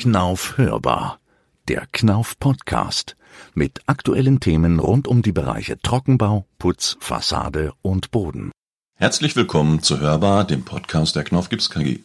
[0.00, 1.20] Knauf hörbar.
[1.68, 3.16] Der Knauf Podcast
[3.52, 8.50] mit aktuellen Themen rund um die Bereiche Trockenbau, Putz, Fassade und Boden.
[8.94, 11.98] Herzlich willkommen zu Hörbar, dem Podcast der Knauf Gips KG.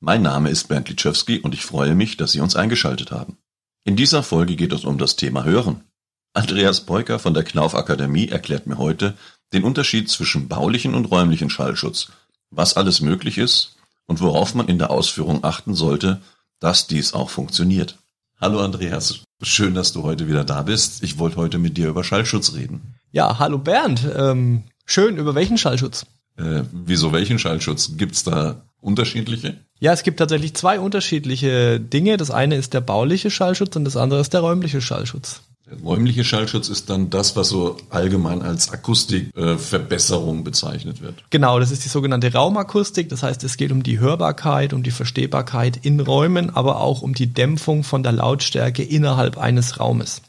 [0.00, 3.36] Mein Name ist Bernd Litschewski und ich freue mich, dass Sie uns eingeschaltet haben.
[3.84, 5.82] In dieser Folge geht es um das Thema Hören.
[6.32, 9.14] Andreas Beuker von der Knauf Akademie erklärt mir heute
[9.52, 12.10] den Unterschied zwischen baulichen und räumlichen Schallschutz,
[12.48, 13.76] was alles möglich ist
[14.06, 16.22] und worauf man in der Ausführung achten sollte,
[16.60, 17.98] dass dies auch funktioniert.
[18.40, 21.02] Hallo Andreas, schön, dass du heute wieder da bist.
[21.02, 22.94] Ich wollte heute mit dir über Schallschutz reden.
[23.12, 24.06] Ja, hallo Bernd.
[24.14, 26.06] Ähm, schön, über welchen Schallschutz?
[26.36, 27.96] Äh, wieso welchen Schallschutz?
[27.96, 29.56] Gibt's da unterschiedliche?
[29.78, 32.16] Ja, es gibt tatsächlich zwei unterschiedliche Dinge.
[32.16, 35.42] Das eine ist der bauliche Schallschutz und das andere ist der räumliche Schallschutz.
[35.68, 41.24] Der räumliche Schallschutz ist dann das, was so allgemein als Akustikverbesserung äh, bezeichnet wird.
[41.30, 43.08] Genau, das ist die sogenannte Raumakustik.
[43.08, 47.14] Das heißt, es geht um die Hörbarkeit, um die Verstehbarkeit in Räumen, aber auch um
[47.14, 50.22] die Dämpfung von der Lautstärke innerhalb eines Raumes.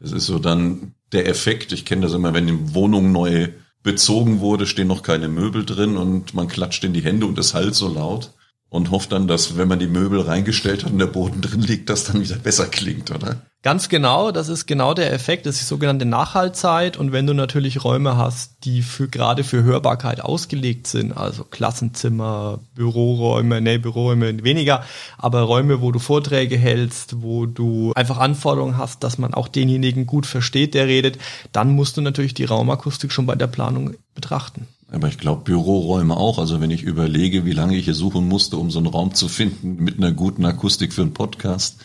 [0.00, 1.72] Das ist so dann der Effekt.
[1.72, 3.48] Ich kenne das immer, wenn die Wohnung neu
[3.82, 7.54] bezogen wurde, stehen noch keine Möbel drin und man klatscht in die Hände und es
[7.54, 8.32] halt so laut
[8.74, 11.88] und hofft dann, dass wenn man die Möbel reingestellt hat und der Boden drin liegt,
[11.90, 13.36] das dann wieder besser klingt, oder?
[13.62, 17.34] Ganz genau, das ist genau der Effekt, das ist die sogenannte Nachhaltzeit und wenn du
[17.34, 24.42] natürlich Räume hast, die für gerade für Hörbarkeit ausgelegt sind, also Klassenzimmer, Büroräume, nee, Büroräume
[24.42, 24.82] weniger,
[25.18, 30.04] aber Räume, wo du Vorträge hältst, wo du einfach Anforderungen hast, dass man auch denjenigen
[30.04, 31.18] gut versteht, der redet,
[31.52, 34.66] dann musst du natürlich die Raumakustik schon bei der Planung betrachten.
[34.90, 36.38] Aber ich glaube, Büroräume auch.
[36.38, 39.28] Also wenn ich überlege, wie lange ich hier suchen musste, um so einen Raum zu
[39.28, 41.78] finden mit einer guten Akustik für einen Podcast,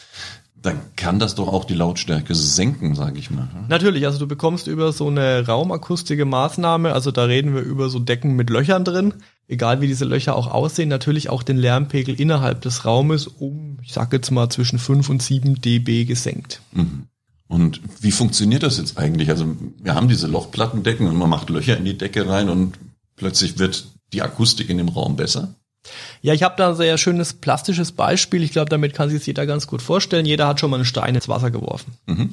[0.62, 3.48] dann kann das doch auch die Lautstärke senken, sage ich mal.
[3.70, 8.00] Natürlich, also du bekommst über so eine raumakustische Maßnahme, also da reden wir über so
[8.00, 9.14] Decken mit Löchern drin,
[9.48, 13.94] egal wie diese Löcher auch aussehen, natürlich auch den Lärmpegel innerhalb des Raumes um, ich
[13.94, 16.62] sage jetzt mal, zwischen 5 und 7 dB gesenkt.
[16.74, 17.04] Mhm.
[17.48, 19.30] Und wie funktioniert das jetzt eigentlich?
[19.30, 22.78] Also wir haben diese Lochplattendecken und man macht Löcher in die Decke rein und
[23.20, 25.54] plötzlich wird die Akustik in dem Raum besser?
[26.22, 28.44] Ja, ich habe da ein sehr schönes plastisches Beispiel.
[28.44, 30.26] Ich glaube, damit kann sich jeder ganz gut vorstellen.
[30.26, 31.94] Jeder hat schon mal einen Stein ins Wasser geworfen.
[32.06, 32.32] Mhm.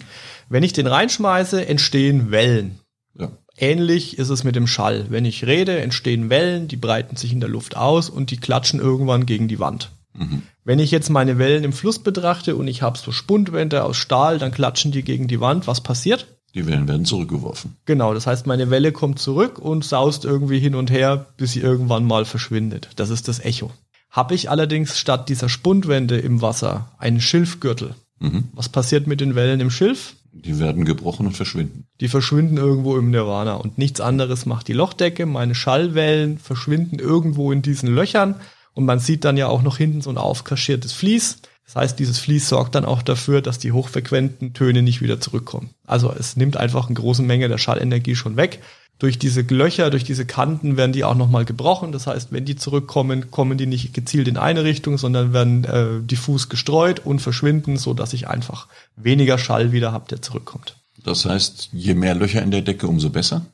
[0.49, 2.81] Wenn ich den reinschmeiße, entstehen Wellen.
[3.19, 3.31] Ja.
[3.57, 5.07] Ähnlich ist es mit dem Schall.
[5.11, 8.81] Wenn ich rede, entstehen Wellen, die breiten sich in der Luft aus und die klatschen
[8.81, 9.91] irgendwann gegen die Wand.
[10.15, 10.43] Mhm.
[10.65, 14.39] Wenn ich jetzt meine Wellen im Fluss betrachte und ich habe so Spundwände aus Stahl,
[14.39, 15.67] dann klatschen die gegen die Wand.
[15.67, 16.27] Was passiert?
[16.57, 17.77] Die Wellen werden zurückgeworfen.
[17.85, 21.61] Genau, das heißt, meine Welle kommt zurück und saust irgendwie hin und her, bis sie
[21.61, 22.89] irgendwann mal verschwindet.
[22.97, 23.71] Das ist das Echo.
[24.11, 27.95] Habe ich allerdings statt dieser Spundwände im Wasser einen Schilfgürtel.
[28.21, 28.45] Mhm.
[28.55, 30.15] Was passiert mit den Wellen im Schilf?
[30.33, 31.85] Die werden gebrochen und verschwinden.
[32.01, 35.27] Die verschwinden irgendwo im Nirvana und nichts anderes macht die Lochdecke.
[35.27, 38.37] Meine Schallwellen verschwinden irgendwo in diesen Löchern
[38.73, 41.39] und man sieht dann ja auch noch hinten so ein aufkaschiertes Vlies.
[41.67, 45.71] Das heißt, dieses Vlies sorgt dann auch dafür, dass die hochfrequenten Töne nicht wieder zurückkommen.
[45.87, 48.63] Also es nimmt einfach eine große Menge der Schallenergie schon weg.
[48.99, 51.93] Durch diese Löcher, durch diese Kanten werden die auch nochmal gebrochen.
[51.93, 56.01] Das heißt, wenn die zurückkommen, kommen die nicht gezielt in eine Richtung, sondern werden äh,
[56.01, 60.77] diffus gestreut und verschwinden, so dass ich einfach weniger Schall wieder habe, der zurückkommt.
[61.05, 63.45] Das heißt, je mehr Löcher in der Decke, umso besser?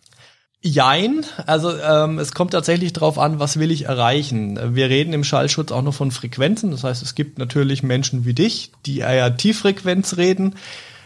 [0.65, 4.77] Jein, also ähm, es kommt tatsächlich darauf an, was will ich erreichen.
[4.77, 8.33] Wir reden im Schallschutz auch noch von Frequenzen, das heißt, es gibt natürlich Menschen wie
[8.33, 10.55] dich, die eher Tieffrequenz reden.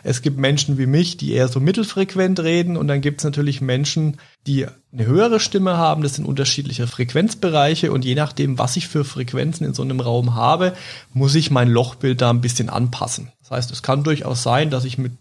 [0.03, 3.61] Es gibt Menschen wie mich, die eher so mittelfrequent reden und dann gibt es natürlich
[3.63, 6.03] Menschen, die eine höhere Stimme haben.
[6.03, 10.35] Das sind unterschiedliche Frequenzbereiche und je nachdem, was ich für Frequenzen in so einem Raum
[10.35, 10.75] habe,
[11.13, 13.33] muss ich mein Lochbild da ein bisschen anpassen.
[13.41, 15.13] Das heißt, es kann durchaus sein, dass ich mit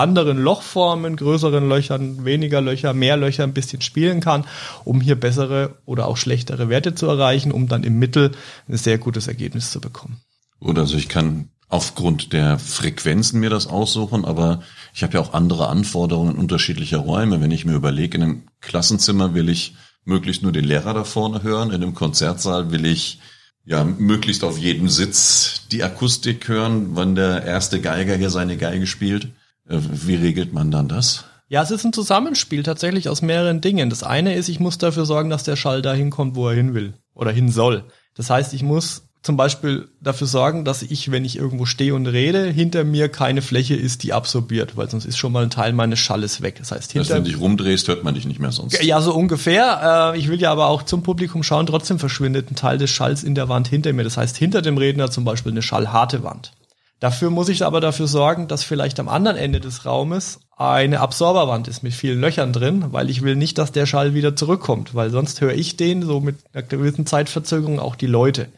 [0.00, 4.44] anderen Lochformen, größeren Löchern, weniger Löcher, mehr Löcher ein bisschen spielen kann,
[4.84, 8.32] um hier bessere oder auch schlechtere Werte zu erreichen, um dann im Mittel
[8.68, 10.20] ein sehr gutes Ergebnis zu bekommen.
[10.58, 14.60] Oder also ich kann aufgrund der Frequenzen mir das aussuchen, aber
[14.92, 17.40] ich habe ja auch andere Anforderungen unterschiedlicher Räume.
[17.40, 19.74] Wenn ich mir überlege, in einem Klassenzimmer will ich
[20.04, 23.20] möglichst nur den Lehrer da vorne hören, in einem Konzertsaal will ich
[23.64, 28.86] ja möglichst auf jedem Sitz die Akustik hören, wann der erste Geiger hier seine Geige
[28.86, 29.28] spielt.
[29.70, 31.24] Äh, wie regelt man dann das?
[31.48, 33.90] Ja, es ist ein Zusammenspiel tatsächlich aus mehreren Dingen.
[33.90, 36.74] Das eine ist, ich muss dafür sorgen, dass der Schall dahin kommt, wo er hin
[36.74, 37.84] will oder hin soll.
[38.14, 42.06] Das heißt, ich muss zum Beispiel dafür sorgen, dass ich, wenn ich irgendwo stehe und
[42.06, 45.72] rede, hinter mir keine Fläche ist, die absorbiert, weil sonst ist schon mal ein Teil
[45.72, 46.56] meines Schalles weg.
[46.58, 48.82] Das heißt, hinter also wenn du dich rumdrehst, hört man dich nicht mehr sonst.
[48.82, 50.12] Ja, so ungefähr.
[50.14, 53.22] Äh, ich will ja aber auch zum Publikum schauen, trotzdem verschwindet ein Teil des Schalls
[53.22, 54.04] in der Wand hinter mir.
[54.04, 56.52] Das heißt, hinter dem Redner zum Beispiel eine schallharte Wand.
[57.00, 61.66] Dafür muss ich aber dafür sorgen, dass vielleicht am anderen Ende des Raumes eine Absorberwand
[61.66, 65.08] ist mit vielen Löchern drin, weil ich will nicht, dass der Schall wieder zurückkommt, weil
[65.08, 68.48] sonst höre ich den so mit einer gewissen Zeitverzögerung auch die Leute.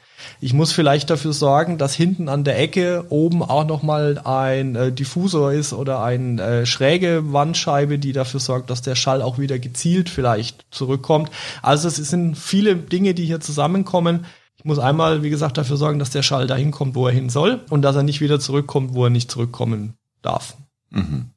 [0.41, 4.93] Ich muss vielleicht dafür sorgen, dass hinten an der Ecke oben auch nochmal ein äh,
[4.93, 9.61] Diffusor ist oder eine äh, schräge Wandscheibe, die dafür sorgt, dass der Schall auch wieder
[9.61, 11.31] gezielt vielleicht zurückkommt.
[11.63, 14.27] Also es sind viele Dinge, die hier zusammenkommen.
[14.63, 17.31] Ich muss einmal, wie gesagt, dafür sorgen, dass der Schall dahin kommt, wo er hin
[17.31, 20.57] soll und dass er nicht wieder zurückkommt, wo er nicht zurückkommen darf.
[20.91, 21.31] Mhm.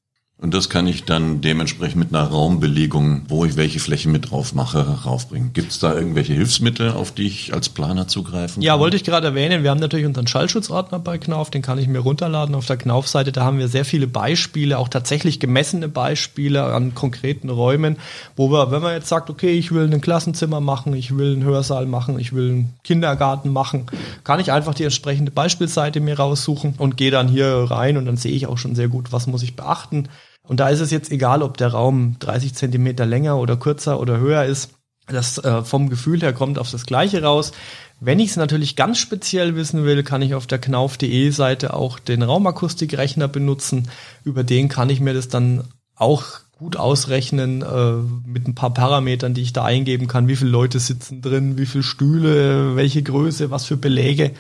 [0.46, 4.54] Und das kann ich dann dementsprechend mit einer Raumbelegung, wo ich welche Flächen mit drauf
[4.54, 5.54] mache, raufbringen.
[5.54, 8.62] Gibt es da irgendwelche Hilfsmittel, auf die ich als Planer zugreifen kann?
[8.62, 9.64] Ja, wollte ich gerade erwähnen.
[9.64, 13.32] Wir haben natürlich unseren Schallschutzordner bei Knauf, den kann ich mir runterladen auf der Knauf-Seite.
[13.32, 17.98] Da haben wir sehr viele Beispiele, auch tatsächlich gemessene Beispiele an konkreten Räumen,
[18.36, 21.44] wo wir, wenn man jetzt sagt, okay, ich will ein Klassenzimmer machen, ich will einen
[21.44, 23.88] Hörsaal machen, ich will einen Kindergarten machen,
[24.24, 28.18] kann ich einfach die entsprechende Beispielseite mir raussuchen und gehe dann hier rein und dann
[28.18, 30.08] sehe ich auch schon sehr gut, was muss ich beachten
[30.48, 34.18] und da ist es jetzt egal, ob der Raum 30 Zentimeter länger oder kürzer oder
[34.18, 34.72] höher ist.
[35.08, 37.52] Das äh, vom Gefühl her kommt auf das Gleiche raus.
[38.00, 42.00] Wenn ich es natürlich ganz speziell wissen will, kann ich auf der knauf.de Seite auch
[42.00, 43.90] den Raumakustikrechner benutzen.
[44.24, 45.64] Über den kann ich mir das dann
[45.96, 46.26] auch
[46.57, 47.94] gut ausrechnen äh,
[48.25, 51.66] mit ein paar Parametern, die ich da eingeben kann, wie viele Leute sitzen drin, wie
[51.66, 54.31] viele Stühle, welche Größe, was für Beläge,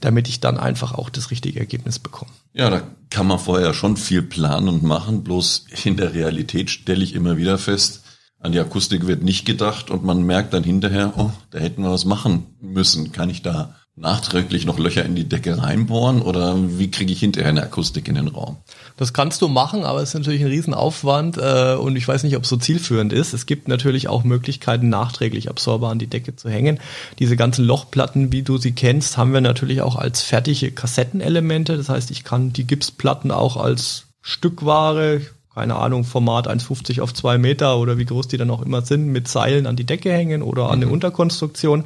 [0.00, 2.30] damit ich dann einfach auch das richtige Ergebnis bekomme.
[2.52, 7.02] Ja, da kann man vorher schon viel planen und machen, bloß in der Realität stelle
[7.02, 8.02] ich immer wieder fest,
[8.38, 11.92] an die Akustik wird nicht gedacht und man merkt dann hinterher, oh, da hätten wir
[11.92, 13.12] was machen müssen.
[13.12, 17.50] Kann ich da nachträglich noch Löcher in die Decke reinbohren oder wie kriege ich hinterher
[17.50, 18.56] eine Akustik in den Raum?
[18.96, 22.36] Das kannst du machen, aber es ist natürlich ein Riesenaufwand äh, und ich weiß nicht,
[22.36, 23.34] ob es so zielführend ist.
[23.34, 26.80] Es gibt natürlich auch Möglichkeiten, nachträglich Absorber an die Decke zu hängen.
[27.18, 31.76] Diese ganzen Lochplatten, wie du sie kennst, haben wir natürlich auch als fertige Kassettenelemente.
[31.76, 35.20] Das heißt, ich kann die Gipsplatten auch als Stückware,
[35.54, 39.08] keine Ahnung, Format 1,50 auf 2 Meter oder wie groß die dann auch immer sind,
[39.08, 40.84] mit Seilen an die Decke hängen oder an mhm.
[40.84, 41.84] eine Unterkonstruktion.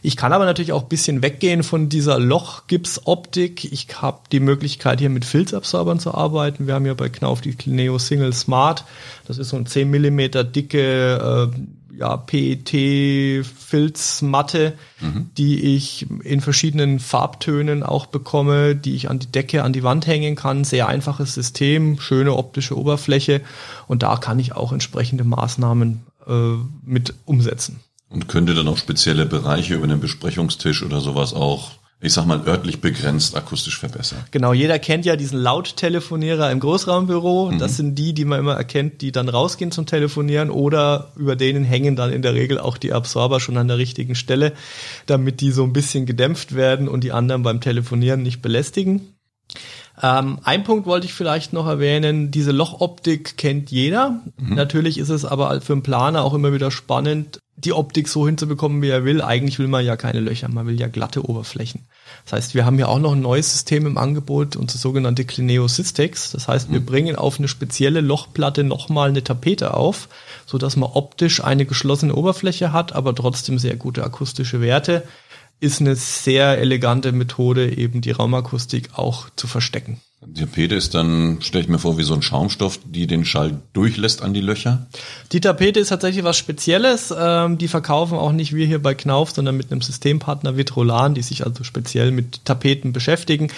[0.00, 3.72] Ich kann aber natürlich auch bisschen weggehen von dieser Lochgipsoptik.
[3.72, 6.66] Ich habe die Möglichkeit, hier mit Filzabsorbern zu arbeiten.
[6.66, 8.84] Wir haben ja bei Knauf die Clineo Single Smart.
[9.26, 11.60] Das ist so ein 10 Millimeter dicke äh,
[11.98, 15.30] ja, PET-Filzmatte, mhm.
[15.36, 20.06] die ich in verschiedenen Farbtönen auch bekomme, die ich an die Decke, an die Wand
[20.06, 20.62] hängen kann.
[20.64, 23.42] Sehr einfaches System, schöne optische Oberfläche
[23.86, 26.54] und da kann ich auch entsprechende Maßnahmen äh,
[26.84, 27.80] mit umsetzen.
[28.10, 32.46] Und könnte dann auch spezielle Bereiche über einen Besprechungstisch oder sowas auch ich sag mal,
[32.46, 34.20] örtlich begrenzt akustisch verbessern.
[34.30, 37.50] Genau, jeder kennt ja diesen Lauttelefonierer im Großraumbüro.
[37.50, 37.58] Mhm.
[37.58, 41.64] Das sind die, die man immer erkennt, die dann rausgehen zum Telefonieren oder über denen
[41.64, 44.52] hängen dann in der Regel auch die Absorber schon an der richtigen Stelle,
[45.06, 49.14] damit die so ein bisschen gedämpft werden und die anderen beim Telefonieren nicht belästigen.
[50.00, 54.20] Ähm, ein Punkt wollte ich vielleicht noch erwähnen, diese Lochoptik kennt jeder.
[54.36, 54.54] Mhm.
[54.54, 58.82] Natürlich ist es aber für einen Planer auch immer wieder spannend, die Optik so hinzubekommen,
[58.82, 59.20] wie er will.
[59.20, 61.86] Eigentlich will man ja keine Löcher, man will ja glatte Oberflächen.
[62.24, 65.66] Das heißt, wir haben ja auch noch ein neues System im Angebot, unser sogenannte Clineo
[65.66, 66.30] Systex.
[66.30, 66.86] Das heißt, wir mhm.
[66.86, 70.08] bringen auf eine spezielle Lochplatte nochmal eine Tapete auf,
[70.46, 75.02] so dass man optisch eine geschlossene Oberfläche hat, aber trotzdem sehr gute akustische Werte
[75.60, 80.00] ist eine sehr elegante Methode, eben die Raumakustik auch zu verstecken.
[80.20, 83.60] Die Tapete ist dann, stelle ich mir vor, wie so ein Schaumstoff, die den Schall
[83.72, 84.86] durchlässt an die Löcher?
[85.30, 87.14] Die Tapete ist tatsächlich was Spezielles.
[87.16, 91.22] Ähm, die verkaufen auch nicht wir hier bei Knauf, sondern mit einem Systempartner Vitrolan, die
[91.22, 93.48] sich also speziell mit Tapeten beschäftigen.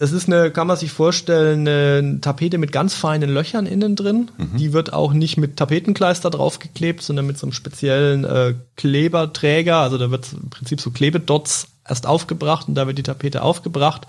[0.00, 4.30] Es ist eine, kann man sich vorstellen, eine Tapete mit ganz feinen Löchern innen drin.
[4.38, 4.56] Mhm.
[4.56, 9.76] Die wird auch nicht mit Tapetenkleister draufgeklebt, sondern mit so einem speziellen äh, Kleberträger.
[9.76, 14.06] Also da wird im Prinzip so Klebedots erst aufgebracht und da wird die Tapete aufgebracht.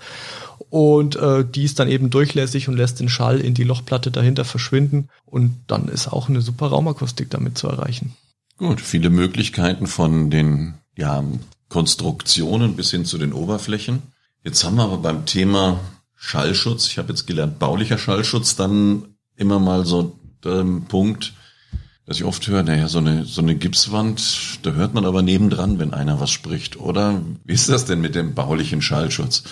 [0.68, 4.44] Und äh, die ist dann eben durchlässig und lässt den Schall in die Lochplatte dahinter
[4.44, 5.08] verschwinden.
[5.24, 8.14] Und dann ist auch eine super Raumakustik damit zu erreichen.
[8.58, 11.24] Gut, viele Möglichkeiten von den ja,
[11.70, 14.02] Konstruktionen bis hin zu den Oberflächen.
[14.44, 15.80] Jetzt haben wir aber beim Thema
[16.14, 21.32] Schallschutz, ich habe jetzt gelernt, baulicher Schallschutz, dann immer mal so den Punkt,
[22.04, 25.78] dass ich oft höre, naja, so eine, so eine Gipswand, da hört man aber nebendran,
[25.78, 26.78] wenn einer was spricht.
[26.78, 29.44] Oder wie ist das denn mit dem baulichen Schallschutz?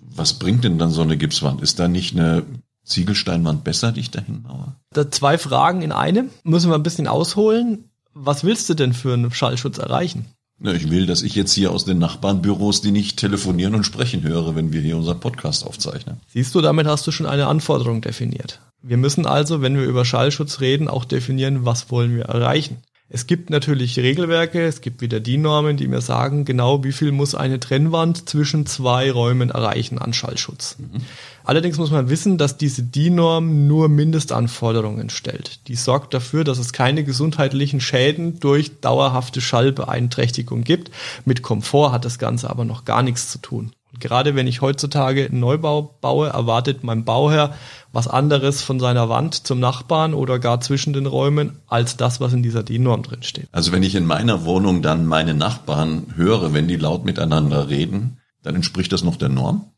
[0.00, 1.60] Was bringt denn dann so eine Gipswand?
[1.62, 2.44] Ist da nicht eine
[2.84, 4.74] Ziegelsteinwand besser, die ich da hinbaue?
[4.92, 6.30] Da zwei Fragen in einem.
[6.44, 7.90] Müssen wir ein bisschen ausholen.
[8.14, 10.26] Was willst du denn für einen Schallschutz erreichen?
[10.60, 14.24] Ja, ich will, dass ich jetzt hier aus den Nachbarnbüros die nicht telefonieren und sprechen
[14.24, 16.16] höre, wenn wir hier unseren Podcast aufzeichnen.
[16.26, 18.60] Siehst du, damit hast du schon eine Anforderung definiert.
[18.82, 22.78] Wir müssen also, wenn wir über Schallschutz reden, auch definieren, was wollen wir erreichen.
[23.10, 27.34] Es gibt natürlich Regelwerke, es gibt wieder DIN-Normen, die mir sagen, genau wie viel muss
[27.34, 30.76] eine Trennwand zwischen zwei Räumen erreichen an Schallschutz.
[30.78, 31.00] Mhm.
[31.42, 35.66] Allerdings muss man wissen, dass diese DIN-Norm nur Mindestanforderungen stellt.
[35.68, 40.90] Die sorgt dafür, dass es keine gesundheitlichen Schäden durch dauerhafte Schallbeeinträchtigung gibt.
[41.24, 43.72] Mit Komfort hat das Ganze aber noch gar nichts zu tun.
[43.92, 47.54] Und gerade wenn ich heutzutage einen Neubau baue, erwartet mein Bauherr
[47.92, 52.32] was anderes von seiner Wand zum Nachbarn oder gar zwischen den Räumen als das, was
[52.32, 53.20] in dieser DIN-Norm drin.
[53.50, 58.18] Also wenn ich in meiner Wohnung dann meine Nachbarn höre, wenn die laut miteinander reden,
[58.42, 59.72] dann entspricht das noch der Norm?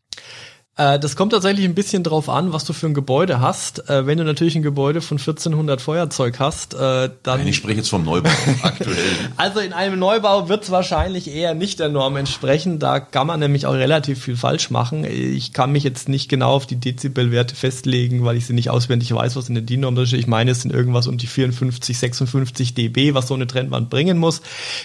[0.81, 3.91] Äh, das kommt tatsächlich ein bisschen drauf an, was du für ein Gebäude hast.
[3.91, 7.47] Äh, wenn du natürlich ein Gebäude von 1400 Feuerzeug hast, äh, dann...
[7.47, 8.31] Ich spreche jetzt vom Neubau
[8.63, 8.97] aktuell.
[9.37, 12.79] Also in einem Neubau wird es wahrscheinlich eher nicht der Norm entsprechen.
[12.79, 15.05] Da kann man nämlich auch relativ viel falsch machen.
[15.05, 19.15] Ich kann mich jetzt nicht genau auf die Dezibelwerte festlegen, weil ich sie nicht auswendig
[19.15, 20.15] weiß, was in der DIN-Norm ist.
[20.15, 24.17] Ich meine, es sind irgendwas um die 54, 56 dB, was so eine Trennwand bringen
[24.17, 24.41] muss.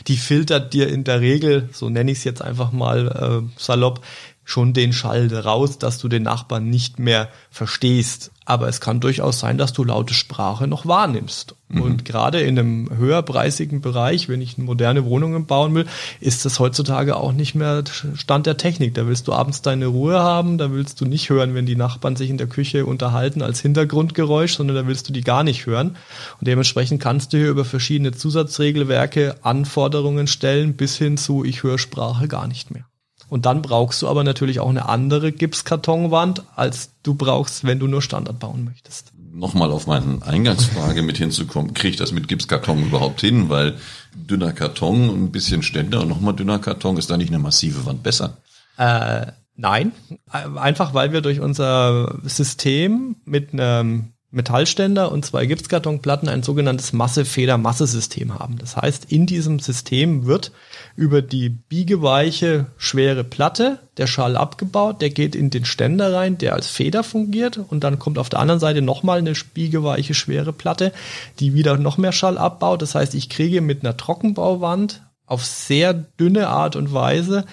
[0.08, 4.02] Die filtert dir in der Regel, so nenne ich es jetzt einfach mal äh, salopp,
[4.46, 8.32] schon den Schall raus, dass du den Nachbarn nicht mehr verstehst.
[8.46, 11.56] Aber es kann durchaus sein, dass du laute Sprache noch wahrnimmst.
[11.68, 11.82] Mhm.
[11.82, 15.88] Und gerade in einem höherpreisigen Bereich, wenn ich moderne Wohnungen bauen will,
[16.20, 17.84] ist das heutzutage auch nicht mehr
[18.14, 18.94] Stand der Technik.
[18.94, 22.16] Da willst du abends deine Ruhe haben, da willst du nicht hören, wenn die Nachbarn
[22.16, 25.98] sich in der Küche unterhalten als Hintergrundgeräusch, sondern da willst du die gar nicht hören.
[26.40, 31.80] Und dementsprechend kannst du hier über verschiedene Zusatzregelwerke Anforderungen stellen, bis hin zu ich höre
[31.80, 32.86] Sprache gar nicht mehr.
[33.30, 37.88] Und dann brauchst du aber natürlich auch eine andere Gipskartonwand, als du brauchst, wenn du
[37.88, 39.12] nur Standard bauen möchtest.
[39.34, 43.50] Nochmal auf meine Eingangsfrage mit hinzukommen, kriege ich das mit Gipskarton überhaupt hin?
[43.50, 43.76] Weil
[44.14, 48.04] dünner Karton, ein bisschen Ständer und nochmal dünner Karton, ist da nicht eine massive Wand
[48.04, 48.38] besser?
[48.78, 49.92] Äh, nein,
[50.30, 58.38] einfach weil wir durch unser System mit einem Metallständer und zwei Gipskartonplatten ein sogenanntes Masse-Feder-Masse-System
[58.38, 58.58] haben.
[58.58, 60.52] Das heißt, in diesem System wird
[60.96, 66.54] über die biegeweiche, schwere Platte der Schall abgebaut, der geht in den Ständer rein, der
[66.54, 70.92] als Feder fungiert und dann kommt auf der anderen Seite nochmal eine biegeweiche, schwere Platte,
[71.40, 72.82] die wieder noch mehr Schall abbaut.
[72.82, 77.46] Das heißt, ich kriege mit einer Trockenbauwand auf sehr dünne Art und Weise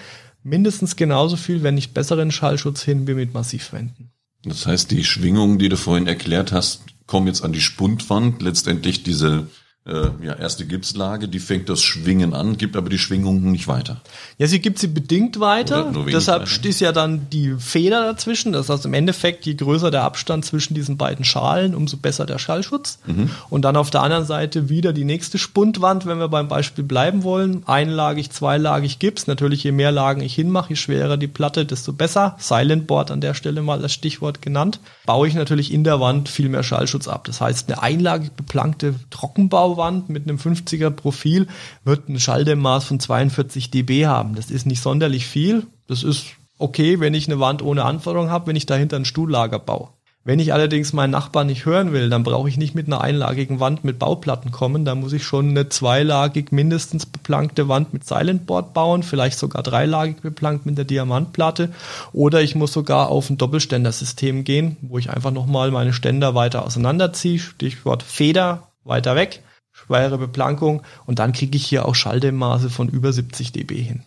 [0.43, 4.12] mindestens genauso viel, wenn nicht besseren Schallschutz hin wie mit Massivwänden.
[4.45, 8.41] Das heißt, die Schwingungen, die du vorhin erklärt hast, kommen jetzt an die Spundwand.
[8.41, 9.47] Letztendlich diese
[9.85, 13.99] äh, ja, erste Gipslage, die fängt das Schwingen an, gibt aber die Schwingungen nicht weiter.
[14.37, 15.91] Ja, sie gibt sie bedingt weiter.
[16.07, 16.69] Deshalb weiter.
[16.69, 18.53] ist ja dann die Feder dazwischen.
[18.53, 22.39] Das heißt im Endeffekt, je größer der Abstand zwischen diesen beiden Schalen, umso besser der
[22.39, 22.99] Schallschutz.
[23.05, 23.29] Mhm.
[23.49, 27.23] Und dann auf der anderen Seite wieder die nächste Spundwand, wenn wir beim Beispiel bleiben
[27.23, 27.63] wollen.
[27.67, 29.27] Einlagig, zweilagig Gips.
[29.27, 32.37] Natürlich, je mehr Lagen ich hinmache, je schwerer die Platte, desto besser.
[32.39, 34.79] Silent Board an der Stelle mal als Stichwort genannt.
[35.05, 37.25] Baue ich natürlich in der Wand viel mehr Schallschutz ab.
[37.25, 41.47] Das heißt, eine einlagig beplankte Trockenbau Bauwand mit einem 50er Profil
[41.83, 44.35] wird ein Schalldämmmaß von 42 dB haben.
[44.35, 45.65] Das ist nicht sonderlich viel.
[45.87, 46.25] Das ist
[46.59, 49.89] okay, wenn ich eine Wand ohne Anforderung habe, wenn ich dahinter ein Stuhllager baue.
[50.25, 53.59] Wenn ich allerdings meinen Nachbarn nicht hören will, dann brauche ich nicht mit einer einlagigen
[53.59, 54.85] Wand mit Bauplatten kommen.
[54.85, 60.21] Da muss ich schon eine zweilagig mindestens beplankte Wand mit Silentboard bauen, vielleicht sogar dreilagig
[60.21, 61.73] beplankt mit der Diamantplatte.
[62.13, 66.63] Oder ich muss sogar auf ein Doppelständersystem gehen, wo ich einfach nochmal meine Ständer weiter
[66.63, 67.39] auseinanderziehe.
[67.39, 69.41] Stichwort Feder weiter weg
[69.85, 74.03] schwere Beplankung und dann kriege ich hier auch Schalldämmmaße von über 70 dB hin.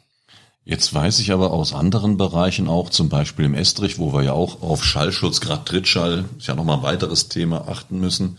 [0.64, 4.32] Jetzt weiß ich aber aus anderen Bereichen auch, zum Beispiel im Estrich, wo wir ja
[4.32, 8.38] auch auf Schallschutz, gerade Trittschall, ist ja nochmal ein weiteres Thema, achten müssen.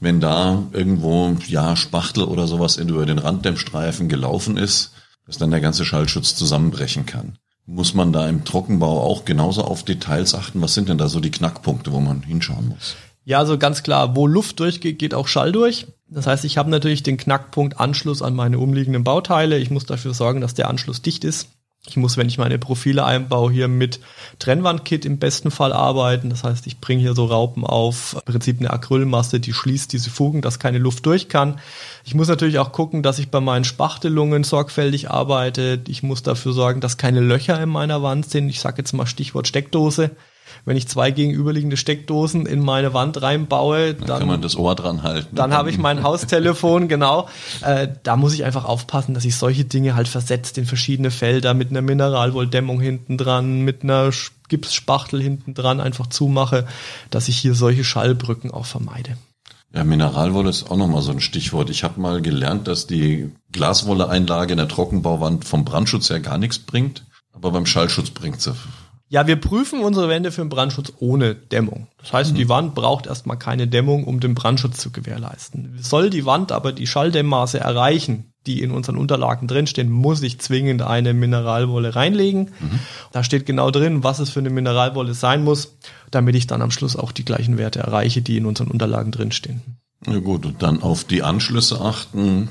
[0.00, 4.92] Wenn da irgendwo, ja, Spachtel oder sowas über den Randdämmstreifen gelaufen ist,
[5.26, 7.36] dass dann der ganze Schallschutz zusammenbrechen kann.
[7.66, 10.62] Muss man da im Trockenbau auch genauso auf Details achten?
[10.62, 12.96] Was sind denn da so die Knackpunkte, wo man hinschauen muss?
[13.26, 15.86] Ja, also ganz klar, wo Luft durchgeht, geht auch Schall durch.
[16.10, 19.58] Das heißt, ich habe natürlich den Knackpunkt Anschluss an meine umliegenden Bauteile.
[19.58, 21.48] Ich muss dafür sorgen, dass der Anschluss dicht ist.
[21.86, 24.00] Ich muss, wenn ich meine Profile einbaue, hier mit
[24.38, 26.28] Trennwandkit im besten Fall arbeiten.
[26.28, 30.10] Das heißt, ich bringe hier so Raupen auf, im Prinzip eine Acrylmasse, die schließt diese
[30.10, 31.60] Fugen, dass keine Luft durch kann.
[32.04, 35.80] Ich muss natürlich auch gucken, dass ich bei meinen Spachtelungen sorgfältig arbeite.
[35.88, 38.48] Ich muss dafür sorgen, dass keine Löcher in meiner Wand sind.
[38.48, 40.10] Ich sage jetzt mal Stichwort Steckdose
[40.64, 44.74] wenn ich zwei gegenüberliegende Steckdosen in meine Wand reinbaue, dann, dann kann man das Ohr
[44.74, 45.34] dran halten.
[45.34, 47.28] Dann habe ich mein Haustelefon, genau.
[47.62, 51.54] Äh, da muss ich einfach aufpassen, dass ich solche Dinge halt versetzt in verschiedene Felder
[51.54, 54.10] mit einer Mineralwolldämmung hinten dran, mit einer
[54.48, 56.66] Gipsspachtel hinten dran einfach zumache,
[57.10, 59.16] dass ich hier solche Schallbrücken auch vermeide.
[59.74, 61.68] Ja, Mineralwolle ist auch nochmal so ein Stichwort.
[61.68, 66.58] Ich habe mal gelernt, dass die Glaswolle-Einlage in der Trockenbauwand vom Brandschutz her gar nichts
[66.58, 68.54] bringt, aber beim Schallschutz bringt sie
[69.10, 71.88] Ja, wir prüfen unsere Wände für den Brandschutz ohne Dämmung.
[71.98, 72.36] Das heißt, mhm.
[72.36, 75.78] die Wand braucht erstmal keine Dämmung, um den Brandschutz zu gewährleisten.
[75.80, 80.82] Soll die Wand aber die Schalldämmmaße erreichen, die in unseren Unterlagen drinstehen, muss ich zwingend
[80.82, 82.50] eine Mineralwolle reinlegen.
[82.60, 82.78] Mhm.
[83.12, 85.76] Da steht genau drin, was es für eine Mineralwolle sein muss,
[86.10, 89.62] damit ich dann am Schluss auch die gleichen Werte erreiche, die in unseren Unterlagen drinstehen.
[90.06, 92.50] Ja gut, und dann auf die Anschlüsse achten.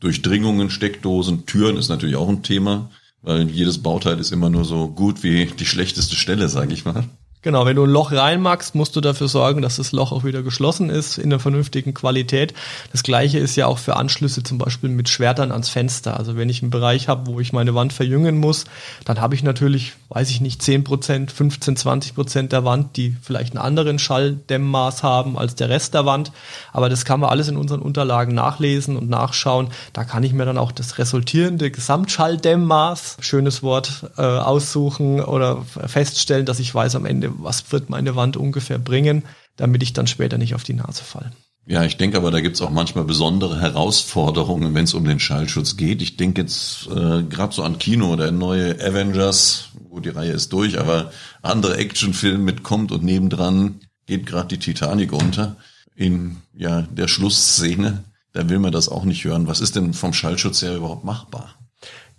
[0.00, 2.90] Durchdringungen, Steckdosen, Türen ist natürlich auch ein Thema
[3.26, 7.04] weil jedes Bauteil ist immer nur so gut wie die schlechteste Stelle, sage ich mal.
[7.46, 10.42] Genau, wenn du ein Loch reinmachst, musst du dafür sorgen, dass das Loch auch wieder
[10.42, 12.52] geschlossen ist in der vernünftigen Qualität.
[12.90, 16.16] Das gleiche ist ja auch für Anschlüsse zum Beispiel mit Schwertern ans Fenster.
[16.16, 18.64] Also wenn ich einen Bereich habe, wo ich meine Wand verjüngen muss,
[19.04, 23.16] dann habe ich natürlich, weiß ich nicht, 10 Prozent, 15, 20 Prozent der Wand, die
[23.22, 26.32] vielleicht einen anderen Schalldämmmaß haben als der Rest der Wand.
[26.72, 29.68] Aber das kann man alles in unseren Unterlagen nachlesen und nachschauen.
[29.92, 36.44] Da kann ich mir dann auch das resultierende Gesamtschalldämmmaß, schönes Wort, äh, aussuchen oder feststellen,
[36.44, 39.24] dass ich weiß am Ende, was wird meine Wand ungefähr bringen,
[39.56, 41.32] damit ich dann später nicht auf die Nase falle.
[41.68, 45.76] Ja, ich denke aber, da gibt's auch manchmal besondere Herausforderungen, wenn es um den Schallschutz
[45.76, 46.00] geht.
[46.00, 50.52] Ich denke jetzt äh, gerade so an Kino, der neue Avengers, wo die Reihe ist
[50.52, 51.10] durch, aber
[51.42, 55.56] andere Actionfilm mitkommt und nebendran geht gerade die Titanic unter
[55.96, 58.04] in ja der Schlussszene.
[58.32, 59.48] Da will man das auch nicht hören.
[59.48, 61.56] Was ist denn vom Schallschutz her überhaupt machbar?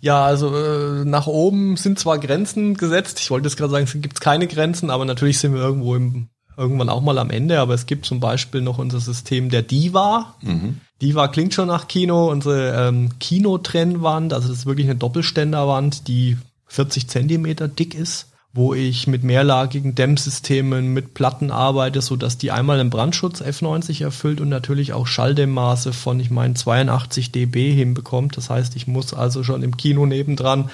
[0.00, 3.18] Ja, also äh, nach oben sind zwar Grenzen gesetzt.
[3.20, 6.28] Ich wollte jetzt gerade sagen, es gibt keine Grenzen, aber natürlich sind wir irgendwo im,
[6.56, 7.58] irgendwann auch mal am Ende.
[7.58, 10.36] Aber es gibt zum Beispiel noch unser System der Diva.
[10.40, 10.80] Mhm.
[11.02, 12.30] Diva klingt schon nach Kino.
[12.30, 16.36] Unsere ähm, Kinotrennwand, also das ist wirklich eine Doppelständerwand, die
[16.68, 18.28] 40 Zentimeter dick ist
[18.58, 24.02] wo ich mit mehrlagigen Dämmsystemen, mit Platten arbeite, so dass die einmal den Brandschutz F90
[24.02, 28.36] erfüllt und natürlich auch Schalldämmmaße von, ich meine, 82 dB hinbekommt.
[28.36, 30.70] Das heißt, ich muss also schon im Kino nebendran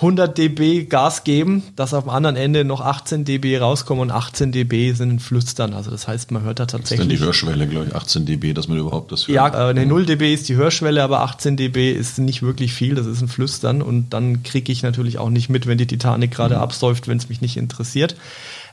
[0.00, 4.50] 100 dB Gas geben, dass auf dem anderen Ende noch 18 dB rauskommen und 18
[4.50, 5.74] dB sind Flüstern.
[5.74, 6.98] Also das heißt, man hört da tatsächlich.
[6.98, 9.54] Das ist dann die Hörschwelle, glaube ich, 18 dB, dass man überhaupt das hört.
[9.54, 12.94] Ja, äh, 0 dB ist die Hörschwelle, aber 18 dB ist nicht wirklich viel.
[12.94, 16.30] Das ist ein Flüstern und dann kriege ich natürlich auch nicht mit, wenn die Titanic
[16.30, 16.62] gerade mhm.
[16.62, 18.16] absäuft, wenn es mich nicht interessiert.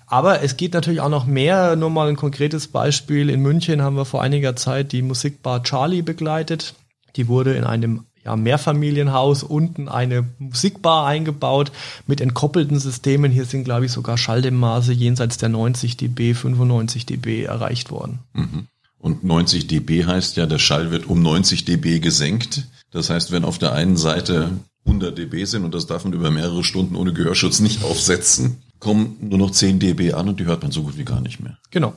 [0.07, 1.75] Aber es geht natürlich auch noch mehr.
[1.75, 3.29] Nur mal ein konkretes Beispiel.
[3.29, 6.74] In München haben wir vor einiger Zeit die Musikbar Charlie begleitet.
[7.17, 11.72] Die wurde in einem ja, Mehrfamilienhaus, unten eine Musikbar eingebaut
[12.07, 13.31] mit entkoppelten Systemen.
[13.31, 18.19] Hier sind, glaube ich, sogar Schalldämmmaße jenseits der 90 dB, 95 dB erreicht worden.
[18.34, 18.67] Mhm.
[18.99, 22.67] Und 90 dB heißt ja, der Schall wird um 90 dB gesenkt.
[22.91, 24.52] Das heißt, wenn auf der einen Seite
[24.86, 29.15] 100 dB sind und das darf man über mehrere Stunden ohne Gehörschutz nicht aufsetzen, kommen
[29.21, 31.58] nur noch 10 dB an und die hört man so gut wie gar nicht mehr.
[31.71, 31.93] Genau.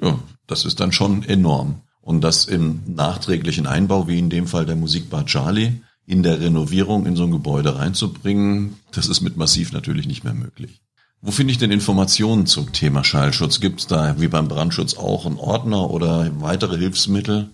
[0.00, 1.82] Ja, das ist dann schon enorm.
[2.06, 7.04] Und das im nachträglichen Einbau, wie in dem Fall der Musikbar Charlie, in der Renovierung
[7.04, 10.80] in so ein Gebäude reinzubringen, das ist mit Massiv natürlich nicht mehr möglich.
[11.20, 13.58] Wo finde ich denn Informationen zum Thema Schallschutz?
[13.58, 17.50] Gibt es da wie beim Brandschutz auch einen Ordner oder weitere Hilfsmittel?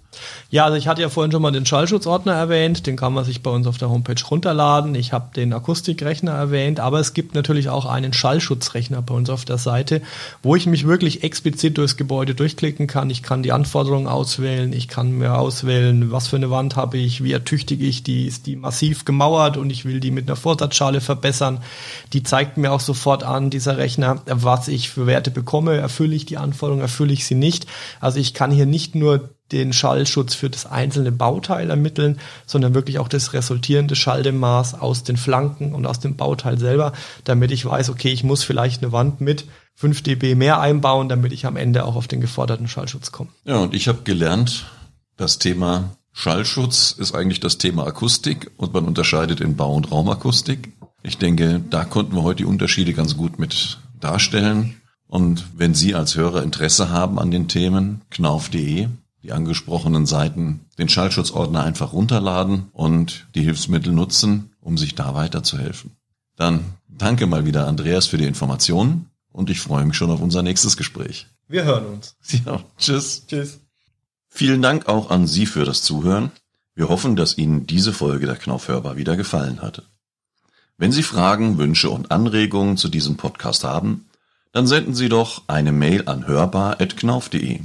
[0.51, 3.43] Ja, also ich hatte ja vorhin schon mal den Schallschutzordner erwähnt, den kann man sich
[3.43, 4.95] bei uns auf der Homepage runterladen.
[4.95, 9.45] Ich habe den Akustikrechner erwähnt, aber es gibt natürlich auch einen Schallschutzrechner bei uns auf
[9.45, 10.03] der Seite,
[10.43, 13.09] wo ich mich wirklich explizit durchs Gebäude durchklicken kann.
[13.11, 17.25] Ich kann die Anforderungen auswählen, ich kann mir auswählen, was für eine Wand habe ich,
[17.25, 21.01] wie ertüchtige ich die, ist die massiv gemauert und ich will die mit einer Vorsatzschale
[21.01, 21.63] verbessern.
[22.13, 26.27] Die zeigt mir auch sofort an, dieser Rechner, was ich für Werte bekomme, erfülle ich
[26.27, 27.67] die Anforderungen, erfülle ich sie nicht.
[28.01, 32.99] Also ich kann hier nicht nur den Schallschutz für das einzelne Bauteil ermitteln, sondern wirklich
[32.99, 36.93] auch das resultierende Schalldämmmaß aus den Flanken und aus dem Bauteil selber,
[37.25, 41.33] damit ich weiß, okay, ich muss vielleicht eine Wand mit 5 dB mehr einbauen, damit
[41.33, 43.31] ich am Ende auch auf den geforderten Schallschutz komme.
[43.45, 44.67] Ja, und ich habe gelernt,
[45.17, 50.73] das Thema Schallschutz ist eigentlich das Thema Akustik und man unterscheidet in Bau- und Raumakustik.
[51.03, 54.77] Ich denke, da konnten wir heute die Unterschiede ganz gut mit darstellen.
[55.09, 58.89] Und wenn Sie als Hörer Interesse haben an den Themen, knauf.de
[59.23, 65.93] die angesprochenen Seiten, den Schallschutzordner einfach runterladen und die Hilfsmittel nutzen, um sich da weiterzuhelfen.
[66.37, 70.43] Dann danke mal wieder Andreas für die Informationen und ich freue mich schon auf unser
[70.43, 71.27] nächstes Gespräch.
[71.49, 72.17] Wir hören uns.
[72.45, 73.27] Ja, tschüss.
[73.27, 73.61] Tschüss.
[74.29, 76.33] Vielen Dank auch an Sie für das Zuhören.
[76.75, 79.85] Wir hoffen, dass Ihnen diese Folge der Knaufhörbar wieder gefallen hatte.
[80.79, 84.07] Wenn Sie Fragen, Wünsche und Anregungen zu diesem Podcast haben,
[84.53, 87.61] dann senden Sie doch eine Mail an hörbar.knauf.de.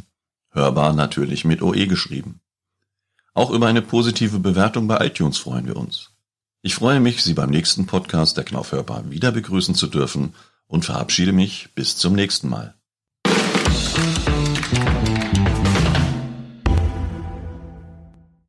[0.58, 2.42] Hörbar natürlich mit OE geschrieben.
[3.36, 6.10] Auch über eine positive Bewertung bei iTunes freuen wir uns.
[6.64, 10.34] Ich freue mich, Sie beim nächsten Podcast der Knauf Hörbar wieder begrüßen zu dürfen
[10.66, 12.74] und verabschiede mich bis zum nächsten Mal.